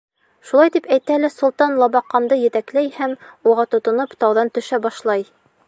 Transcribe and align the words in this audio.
Шулай 0.51 0.69
тип 0.75 0.87
әйтә 0.95 1.17
лә 1.25 1.29
солтан 1.33 1.75
Лабаҡанды 1.83 2.39
етәкләй 2.45 2.91
һәм, 2.97 3.15
уға 3.53 3.69
тотоноп, 3.75 4.17
тауҙан 4.25 4.51
төшә 4.57 4.81
башлай! 4.89 5.27